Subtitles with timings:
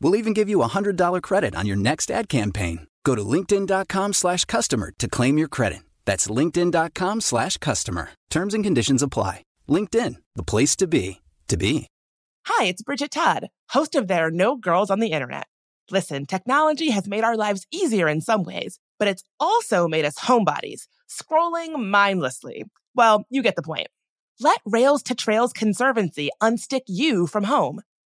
[0.00, 2.86] We'll even give you a $100 credit on your next ad campaign.
[3.04, 5.80] Go to linkedin.com slash customer to claim your credit.
[6.04, 8.10] That's linkedin.com slash customer.
[8.30, 9.42] Terms and conditions apply.
[9.68, 11.86] LinkedIn, the place to be, to be.
[12.46, 15.46] Hi, it's Bridget Todd, host of There Are No Girls on the Internet.
[15.90, 20.18] Listen, technology has made our lives easier in some ways, but it's also made us
[20.18, 22.64] homebodies, scrolling mindlessly.
[22.94, 23.88] Well, you get the point.
[24.40, 27.80] Let Rails to Trails Conservancy unstick you from home.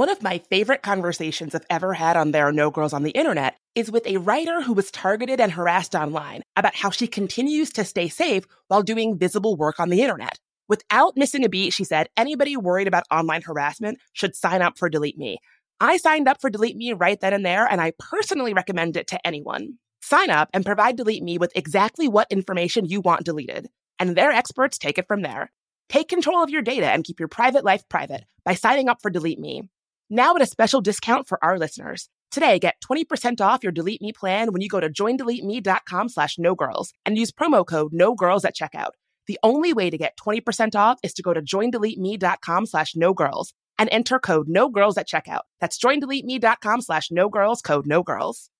[0.00, 3.10] One of my favorite conversations I've ever had on There Are No Girls on the
[3.10, 7.68] Internet is with a writer who was targeted and harassed online about how she continues
[7.72, 10.38] to stay safe while doing visible work on the internet.
[10.70, 14.88] Without missing a beat, she said, anybody worried about online harassment should sign up for
[14.88, 15.36] Delete Me.
[15.80, 19.06] I signed up for Delete Me right then and there, and I personally recommend it
[19.08, 19.74] to anyone.
[20.00, 23.68] Sign up and provide Delete Me with exactly what information you want deleted,
[23.98, 25.52] and their experts take it from there.
[25.90, 29.10] Take control of your data and keep your private life private by signing up for
[29.10, 29.68] Delete Me.
[30.12, 32.08] Now at a special discount for our listeners.
[32.32, 36.56] Today, get 20% off your Delete Me plan when you go to joindeleteme.com slash no
[36.56, 38.90] girls and use promo code no girls at checkout.
[39.28, 43.54] The only way to get 20% off is to go to joindeleteme.com slash no girls
[43.78, 45.42] and enter code no girls at checkout.
[45.60, 48.50] That's joindeleteme.com slash no girls, code no girls.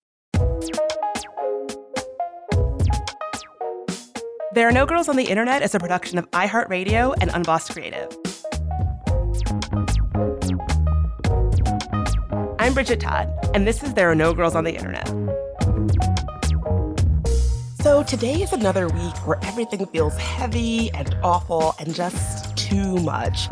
[4.53, 8.09] There Are No Girls on the Internet is a production of iHeartRadio and Unbossed Creative.
[12.71, 15.09] I'm Bridget Todd, and this is There Are No Girls on the Internet.
[17.83, 23.49] So today is another week where everything feels heavy and awful and just too much.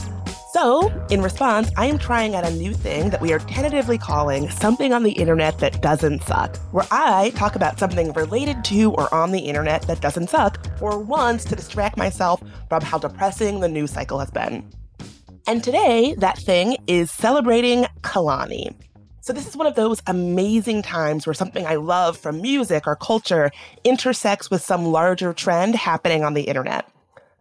[0.53, 4.49] So, in response, I am trying out a new thing that we are tentatively calling
[4.51, 9.13] Something on the Internet That Doesn't Suck, where I talk about something related to or
[9.13, 13.69] on the internet that doesn't suck for once to distract myself from how depressing the
[13.69, 14.71] news cycle has been.
[15.49, 18.77] And today, that thing is celebrating Kehlani.
[19.29, 22.97] So, this is one of those amazing times where something I love from music or
[22.97, 23.51] culture
[23.85, 26.89] intersects with some larger trend happening on the internet.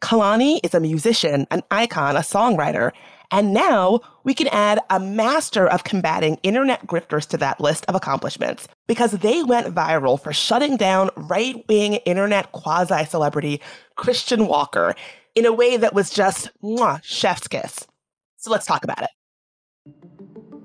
[0.01, 2.91] Kehlani is a musician, an icon, a songwriter,
[3.31, 7.95] and now we can add a master of combating internet grifters to that list of
[7.95, 13.61] accomplishments because they went viral for shutting down right wing internet quasi celebrity
[13.95, 14.93] Christian Walker
[15.35, 17.87] in a way that was just mwah, chef's kiss.
[18.35, 20.16] So let's talk about it.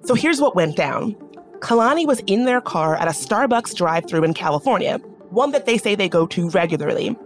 [0.05, 1.15] So here's what went down.
[1.61, 4.99] Kehlani was in their car at a Starbucks drive through in California,
[5.31, 7.17] one that they say they go to regularly.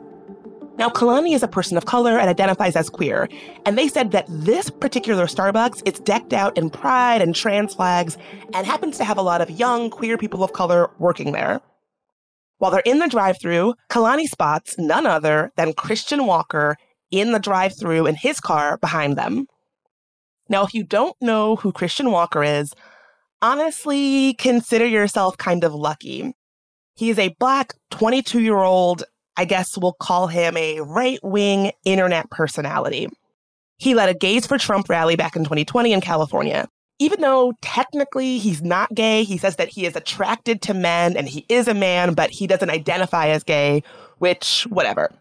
[0.78, 3.30] Now, Kehlani is a person of color and identifies as queer,
[3.64, 8.18] and they said that this particular Starbucks is decked out in pride and trans flags
[8.52, 11.62] and happens to have a lot of young queer people of color working there.
[12.58, 16.76] While they're in the drive through, Kehlani spots none other than Christian Walker
[17.10, 19.46] in the drive through in his car behind them.
[20.48, 22.72] Now, if you don't know who Christian Walker is,
[23.42, 26.34] honestly consider yourself kind of lucky.
[26.94, 29.04] He's a black 22 year old,
[29.36, 33.08] I guess we'll call him a right wing internet personality.
[33.78, 36.68] He led a Gays for Trump rally back in 2020 in California.
[36.98, 41.28] Even though technically he's not gay, he says that he is attracted to men and
[41.28, 43.82] he is a man, but he doesn't identify as gay,
[44.16, 45.12] which, whatever.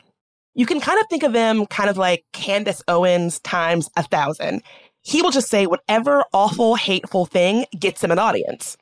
[0.54, 4.64] You can kind of think of him kind of like Candace Owens times a thousand.
[5.06, 8.76] He will just say whatever awful, hateful thing gets him an audience.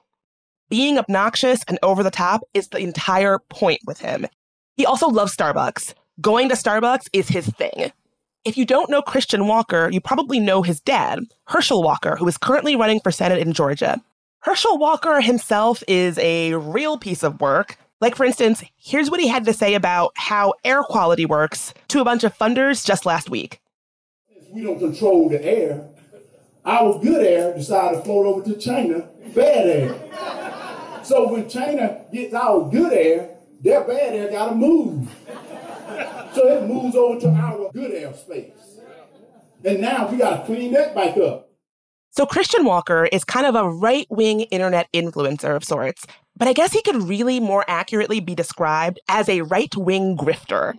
[0.69, 4.27] Being obnoxious and over the top is the entire point with him.
[4.77, 5.93] He also loves Starbucks.
[6.21, 7.91] Going to Starbucks is his thing.
[8.45, 12.37] If you don't know Christian Walker, you probably know his dad, Herschel Walker, who is
[12.37, 14.01] currently running for Senate in Georgia.
[14.39, 17.75] Herschel Walker himself is a real piece of work.
[17.99, 21.99] Like, for instance, here's what he had to say about how air quality works to
[21.99, 23.59] a bunch of funders just last week.
[24.53, 25.89] We don't control the air.
[26.65, 31.03] Our good air decided to float over to China, bad air.
[31.03, 33.29] So when China gets our good air,
[33.61, 35.09] their bad air got to move.
[36.33, 38.79] So it moves over to our good air space.
[39.65, 41.49] And now we got to clean that back up.
[42.11, 46.05] So Christian Walker is kind of a right wing internet influencer of sorts,
[46.37, 50.77] but I guess he could really more accurately be described as a right wing grifter.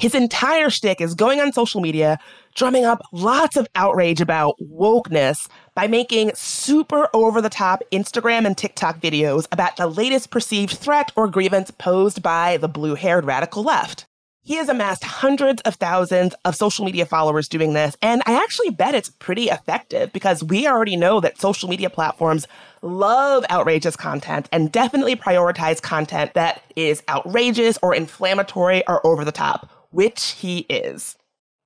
[0.00, 2.18] His entire shtick is going on social media,
[2.54, 8.56] drumming up lots of outrage about wokeness by making super over the top Instagram and
[8.56, 13.62] TikTok videos about the latest perceived threat or grievance posed by the blue haired radical
[13.62, 14.06] left.
[14.42, 18.70] He has amassed hundreds of thousands of social media followers doing this, and I actually
[18.70, 22.46] bet it's pretty effective because we already know that social media platforms
[22.80, 29.30] love outrageous content and definitely prioritize content that is outrageous or inflammatory or over the
[29.30, 31.16] top, which he is.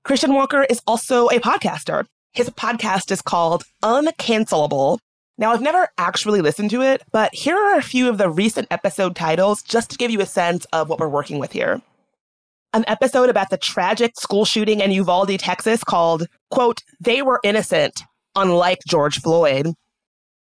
[0.04, 2.04] Christian Walker is also a podcaster.
[2.32, 4.98] His podcast is called Uncancelable.
[5.38, 8.68] Now, I've never actually listened to it, but here are a few of the recent
[8.70, 11.80] episode titles just to give you a sense of what we're working with here
[12.74, 18.02] an episode about the tragic school shooting in Uvalde, Texas called, quote, They Were Innocent,
[18.34, 19.68] Unlike George Floyd.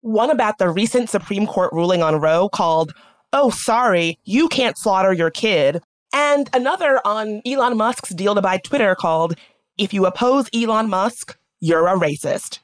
[0.00, 2.92] One about the recent Supreme Court ruling on Roe called,
[3.32, 5.80] Oh, sorry, you can't slaughter your kid.
[6.14, 9.34] And another on Elon Musk's deal to buy Twitter called,
[9.76, 12.60] If you oppose Elon Musk, you're a racist.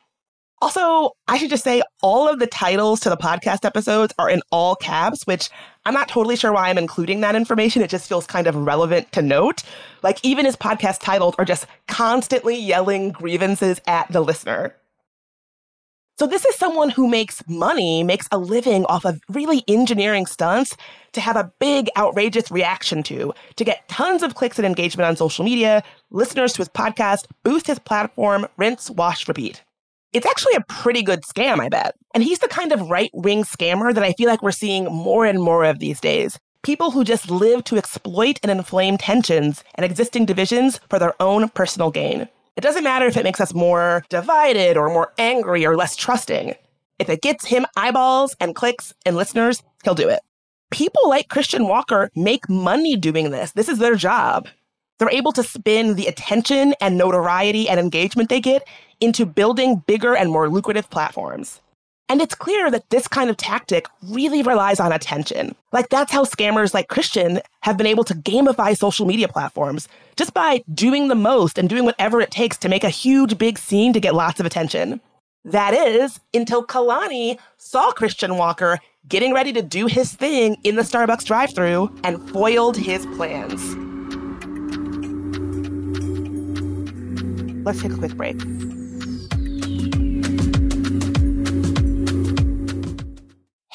[0.62, 4.40] Also, I should just say all of the titles to the podcast episodes are in
[4.52, 5.48] all caps, which
[5.84, 7.82] I'm not totally sure why I'm including that information.
[7.82, 9.64] It just feels kind of relevant to note.
[10.04, 14.76] Like, even his podcast titles are just constantly yelling grievances at the listener.
[16.20, 20.76] So, this is someone who makes money, makes a living off of really engineering stunts
[21.12, 25.16] to have a big, outrageous reaction to, to get tons of clicks and engagement on
[25.16, 29.64] social media, listeners to his podcast, boost his platform, rinse, wash, repeat.
[30.12, 31.94] It's actually a pretty good scam, I bet.
[32.12, 35.24] And he's the kind of right wing scammer that I feel like we're seeing more
[35.24, 36.38] and more of these days.
[36.62, 41.48] People who just live to exploit and inflame tensions and existing divisions for their own
[41.48, 42.28] personal gain.
[42.60, 46.54] It doesn't matter if it makes us more divided or more angry or less trusting.
[46.98, 50.20] If it gets him eyeballs and clicks and listeners, he'll do it.
[50.70, 53.52] People like Christian Walker make money doing this.
[53.52, 54.46] This is their job.
[54.98, 58.68] They're able to spin the attention and notoriety and engagement they get
[59.00, 61.62] into building bigger and more lucrative platforms.
[62.10, 65.54] And it's clear that this kind of tactic really relies on attention.
[65.70, 69.86] Like, that's how scammers like Christian have been able to gamify social media platforms
[70.16, 73.58] just by doing the most and doing whatever it takes to make a huge, big
[73.58, 75.00] scene to get lots of attention.
[75.44, 80.82] That is, until Kehlani saw Christian Walker getting ready to do his thing in the
[80.82, 83.62] Starbucks drive through and foiled his plans.
[87.64, 88.40] Let's take a quick break.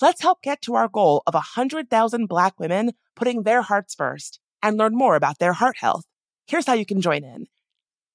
[0.00, 4.76] Let's help get to our goal of 100,000 Black women putting their hearts first and
[4.76, 6.04] learn more about their heart health.
[6.46, 7.46] Here's how you can join in.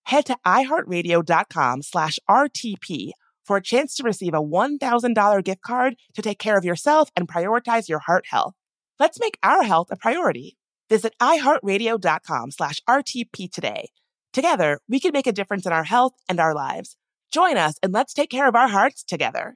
[0.03, 3.11] Head to iheartradio.com slash RTP
[3.43, 7.27] for a chance to receive a $1,000 gift card to take care of yourself and
[7.27, 8.53] prioritize your heart health.
[8.99, 10.57] Let's make our health a priority.
[10.89, 13.89] Visit iheartradio.com slash RTP today
[14.35, 16.97] Together, we can make a difference in our health and our lives.
[17.31, 19.55] Join us and let's take care of our hearts together.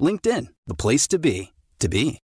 [0.00, 2.20] LinkedIn, the place to be, to be.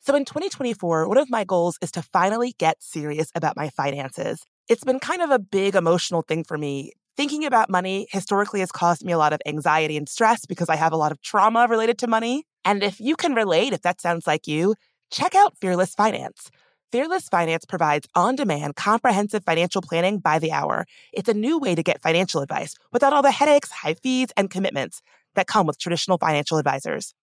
[0.00, 4.44] So in 2024, one of my goals is to finally get serious about my finances.
[4.68, 6.92] It's been kind of a big emotional thing for me.
[7.16, 10.76] Thinking about money historically has caused me a lot of anxiety and stress because I
[10.76, 12.44] have a lot of trauma related to money.
[12.64, 14.76] And if you can relate, if that sounds like you,
[15.10, 16.50] check out Fearless Finance.
[16.92, 20.86] Fearless Finance provides on demand, comprehensive financial planning by the hour.
[21.12, 24.50] It's a new way to get financial advice without all the headaches, high fees, and
[24.50, 25.02] commitments
[25.36, 27.14] that come with traditional financial advisors.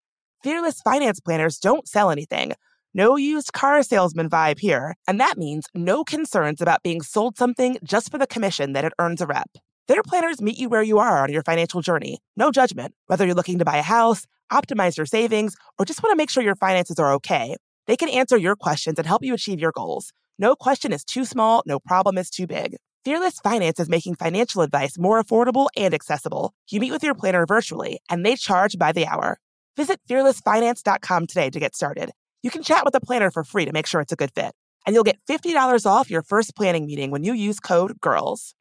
[0.42, 2.52] Fearless Finance planners don't sell anything.
[2.94, 7.76] No used car salesman vibe here, and that means no concerns about being sold something
[7.84, 9.50] just for the commission that it earns a rep.
[9.88, 12.18] Their planners meet you where you are on your financial journey.
[12.36, 12.94] No judgment.
[13.06, 16.30] Whether you're looking to buy a house, optimize your savings, or just want to make
[16.30, 17.56] sure your finances are okay,
[17.86, 20.12] they can answer your questions and help you achieve your goals.
[20.38, 22.76] No question is too small, no problem is too big.
[23.04, 26.54] Fearless Finance is making financial advice more affordable and accessible.
[26.70, 29.38] You meet with your planner virtually, and they charge by the hour.
[29.76, 32.12] Visit fearlessfinance.com today to get started.
[32.42, 34.52] You can chat with a planner for free to make sure it's a good fit.
[34.86, 38.54] And you'll get $50 off your first planning meeting when you use code GIRLS.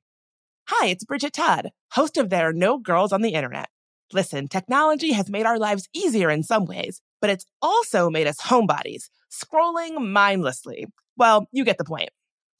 [0.68, 3.70] Hi, it's Bridget Todd, host of There Are No Girls on the Internet.
[4.12, 8.42] Listen, technology has made our lives easier in some ways, but it's also made us
[8.42, 10.88] homebodies, scrolling mindlessly.
[11.16, 12.10] Well, you get the point.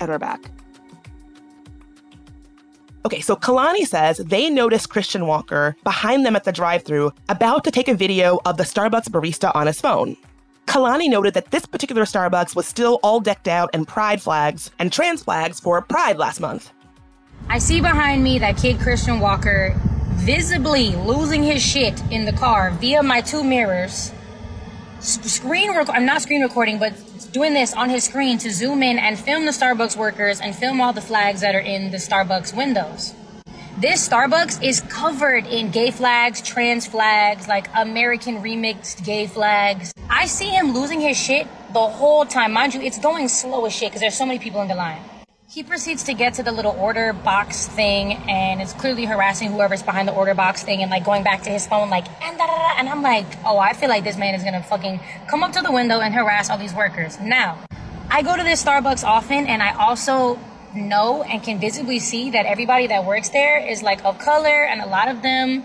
[0.00, 0.50] And we're back.
[3.06, 7.62] Okay, so Kehlani says they noticed Christian Walker behind them at the drive through about
[7.64, 10.16] to take a video of the Starbucks barista on his phone.
[10.66, 14.92] Kehlani noted that this particular Starbucks was still all decked out in pride flags and
[14.92, 16.72] trans flags for Pride last month.
[17.48, 19.78] I see behind me that kid Christian Walker
[20.14, 24.12] visibly losing his shit in the car via my two mirrors.
[24.98, 26.92] Screen I'm not screen recording, but
[27.36, 30.80] doing this on his screen to zoom in and film the Starbucks workers and film
[30.80, 33.12] all the flags that are in the Starbucks windows.
[33.76, 39.92] This Starbucks is covered in gay flags, trans flags, like American remixed gay flags.
[40.08, 42.54] I see him losing his shit the whole time.
[42.54, 45.02] Mind you, it's going slow as shit because there's so many people in the line.
[45.48, 49.80] He proceeds to get to the little order box thing and it's clearly harassing whoever's
[49.80, 52.46] behind the order box thing and like going back to his phone like and da
[52.46, 54.98] da da and I'm like, oh I feel like this man is gonna fucking
[55.28, 57.20] come up to the window and harass all these workers.
[57.20, 57.58] Now,
[58.10, 60.36] I go to this Starbucks often and I also
[60.74, 64.80] know and can visibly see that everybody that works there is like of color and
[64.80, 65.62] a lot of them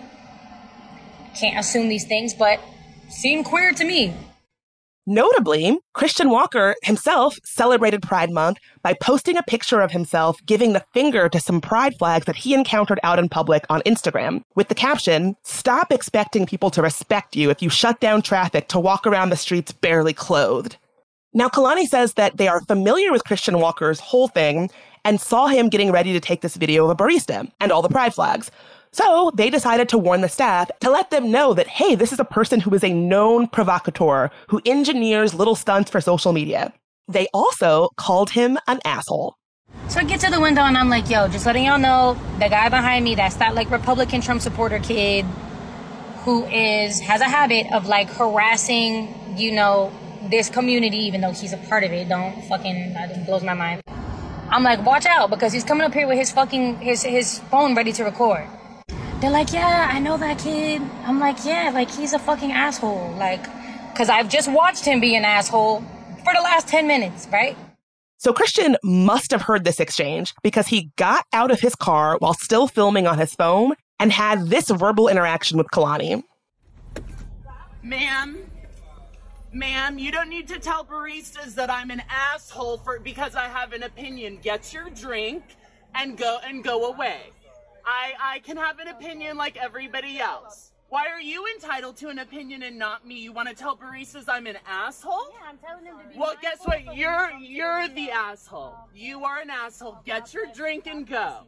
[1.35, 2.59] can't assume these things, but
[3.09, 4.13] seem queer to me.
[5.11, 10.85] Notably, Christian Walker himself celebrated Pride Month by posting a picture of himself giving the
[10.93, 14.73] finger to some pride flags that he encountered out in public on Instagram with the
[14.73, 19.31] caption, Stop expecting people to respect you if you shut down traffic to walk around
[19.31, 20.77] the streets barely clothed.
[21.33, 24.69] Now, Kehlani says that they are familiar with Christian Walker's whole thing
[25.03, 27.89] and saw him getting ready to take this video of a barista and all the
[27.89, 28.49] pride flags.
[28.93, 32.19] So they decided to warn the staff to let them know that, hey, this is
[32.19, 36.73] a person who is a known provocateur who engineers little stunts for social media.
[37.07, 39.35] They also called him an asshole.
[39.87, 42.49] So I get to the window and I'm like, yo, just letting y'all know, the
[42.49, 45.25] guy behind me, that's that like Republican Trump supporter kid
[46.25, 49.91] who is, has a habit of like harassing, you know,
[50.29, 52.09] this community, even though he's a part of it.
[52.09, 53.81] Don't fucking, that blows my mind.
[54.49, 57.73] I'm like, watch out, because he's coming up here with his fucking, his, his phone
[57.73, 58.47] ready to record.
[59.21, 60.81] They're like, yeah, I know that kid.
[61.05, 63.13] I'm like, yeah, like he's a fucking asshole.
[63.19, 63.43] Like,
[63.95, 65.81] cause I've just watched him be an asshole
[66.23, 67.55] for the last 10 minutes, right?
[68.17, 72.33] So Christian must have heard this exchange because he got out of his car while
[72.33, 76.23] still filming on his phone and had this verbal interaction with Kehlani.
[77.83, 78.39] Ma'am,
[79.53, 83.71] ma'am, you don't need to tell baristas that I'm an asshole for because I have
[83.73, 84.39] an opinion.
[84.41, 85.43] Get your drink
[85.93, 87.33] and go and go away.
[87.85, 90.71] I I can have an opinion like everybody else.
[90.89, 93.17] Why are you entitled to an opinion and not me?
[93.17, 95.29] You want to tell baristas I'm an asshole?
[95.31, 96.97] Yeah, I'm telling them to be Well, guess what?
[96.97, 98.75] You're you're the asshole.
[98.93, 99.99] You are an asshole.
[100.03, 101.47] Get your drink and go.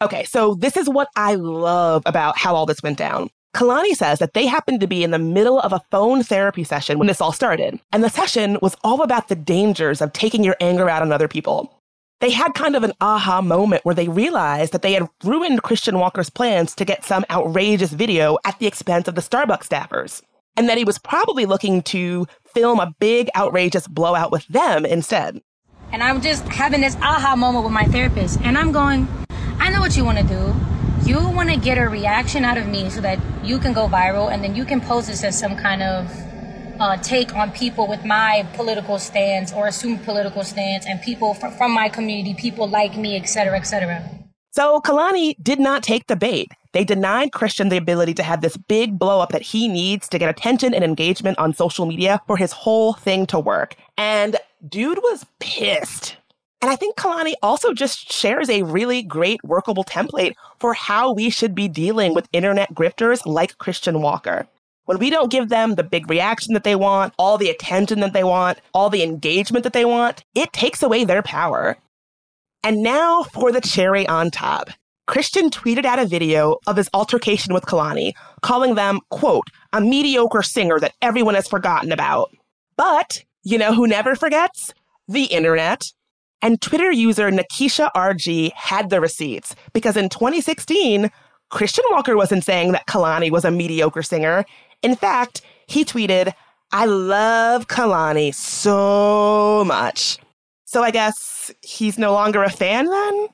[0.00, 3.30] Okay, so this is what I love about how all this went down.
[3.54, 6.98] Kehlani says that they happened to be in the middle of a phone therapy session
[6.98, 7.80] when this all started.
[7.92, 11.28] And the session was all about the dangers of taking your anger out on other
[11.28, 11.73] people.
[12.20, 15.98] They had kind of an aha moment where they realized that they had ruined Christian
[15.98, 20.22] Walker's plans to get some outrageous video at the expense of the Starbucks staffers.
[20.56, 25.42] And that he was probably looking to film a big, outrageous blowout with them instead.
[25.92, 28.40] And I'm just having this aha moment with my therapist.
[28.42, 29.08] And I'm going,
[29.58, 30.54] I know what you want to do.
[31.04, 34.32] You want to get a reaction out of me so that you can go viral
[34.32, 36.10] and then you can pose this as some kind of
[36.80, 41.48] uh, take on people with my political stance or assumed political stance and people fr-
[41.48, 44.02] from my community, people like me, et cetera, et cetera.
[44.50, 46.52] So Kehlani did not take the bait.
[46.72, 50.18] They denied Christian the ability to have this big blow up that he needs to
[50.18, 53.74] get attention and engagement on social media for his whole thing to work.
[53.96, 54.36] And
[54.68, 56.16] dude was pissed.
[56.62, 61.30] And I think Kehlani also just shares a really great workable template for how we
[61.30, 64.46] should be dealing with internet grifters like Christian Walker.
[64.86, 68.12] When we don't give them the big reaction that they want, all the attention that
[68.12, 71.78] they want, all the engagement that they want, it takes away their power.
[72.62, 74.68] And now for the cherry on top.
[75.06, 80.42] Christian tweeted out a video of his altercation with Kehlani, calling them, quote, a mediocre
[80.42, 82.30] singer that everyone has forgotten about.
[82.76, 84.72] But you know who never forgets?
[85.06, 85.92] The internet.
[86.40, 91.10] And Twitter user Nakisha RG had the receipts because in 2016,
[91.50, 94.44] Christian Walker wasn't saying that Kehlani was a mediocre singer.
[94.84, 96.34] In fact, he tweeted,
[96.70, 100.18] I love Kehlani so much.
[100.66, 103.28] So I guess he's no longer a fan then?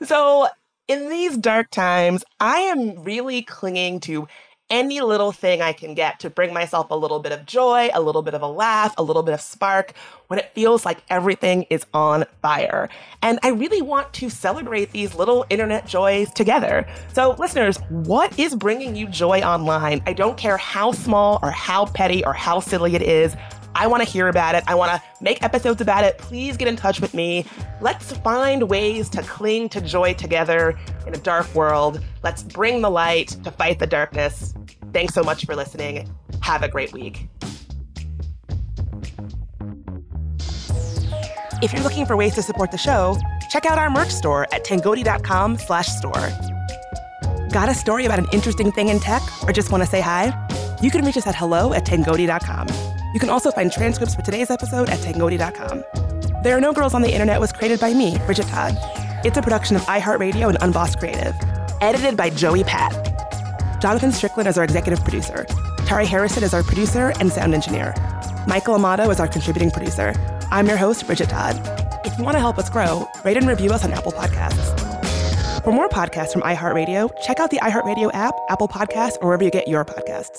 [0.02, 0.48] so
[0.88, 4.26] in these dark times, I am really clinging to
[4.70, 8.00] any little thing I can get to bring myself a little bit of joy, a
[8.00, 9.92] little bit of a laugh, a little bit of spark
[10.26, 12.88] when it feels like everything is on fire.
[13.22, 16.86] And I really want to celebrate these little internet joys together.
[17.12, 20.02] So, listeners, what is bringing you joy online?
[20.06, 23.36] I don't care how small or how petty or how silly it is.
[23.78, 24.64] I want to hear about it.
[24.66, 26.18] I want to make episodes about it.
[26.18, 27.44] Please get in touch with me.
[27.80, 32.00] Let's find ways to cling to joy together in a dark world.
[32.24, 34.52] Let's bring the light to fight the darkness.
[34.92, 36.12] Thanks so much for listening.
[36.42, 37.28] Have a great week.
[41.62, 43.16] If you're looking for ways to support the show,
[43.48, 46.32] check out our merch store at tangoti.com slash store.
[47.52, 50.32] Got a story about an interesting thing in tech or just want to say hi?
[50.82, 52.87] You can reach us at hello at tangoti.com.
[53.18, 55.82] You can also find transcripts for today's episode at tangoti.com.
[56.44, 58.76] There Are No Girls on the Internet was created by me, Bridget Todd.
[59.24, 61.34] It's a production of iHeartRadio and Unbossed Creative.
[61.80, 62.92] Edited by Joey Pat.
[63.82, 65.46] Jonathan Strickland is our executive producer.
[65.84, 67.92] Tari Harrison is our producer and sound engineer.
[68.46, 70.14] Michael Amato is our contributing producer.
[70.52, 71.60] I'm your host, Bridget Todd.
[72.06, 75.64] If you want to help us grow, rate and review us on Apple Podcasts.
[75.64, 79.50] For more podcasts from iHeartRadio, check out the iHeartRadio app, Apple Podcasts, or wherever you
[79.50, 80.38] get your podcasts.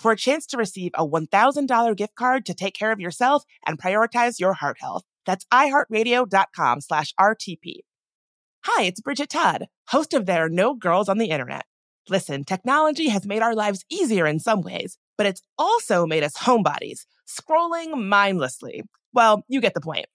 [0.00, 3.78] for a chance to receive a $1,000 gift card to take care of yourself and
[3.78, 5.04] prioritize your heart health.
[5.26, 7.80] That's iHeartRadio.com slash RTP.
[8.64, 11.64] Hi, it's Bridget Todd, host of There Are No Girls on the Internet.
[12.08, 16.36] Listen, technology has made our lives easier in some ways, but it's also made us
[16.36, 18.82] homebodies, scrolling mindlessly.
[19.12, 20.06] Well, you get the point.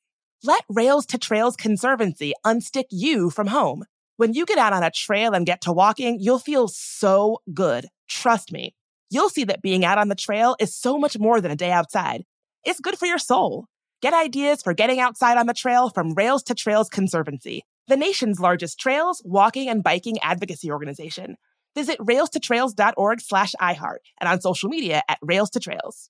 [0.43, 3.86] Let Rails to Trails Conservancy unstick you from home.
[4.17, 7.88] When you get out on a trail and get to walking, you'll feel so good.
[8.08, 8.76] Trust me.
[9.09, 11.71] You'll see that being out on the trail is so much more than a day
[11.71, 12.23] outside.
[12.63, 13.65] It's good for your soul.
[14.01, 18.39] Get ideas for getting outside on the trail from Rails to Trails Conservancy, the nation's
[18.39, 21.37] largest trails, walking, and biking advocacy organization.
[21.75, 26.09] Visit railstotrails.org slash iHeart and on social media at Rails to Trails.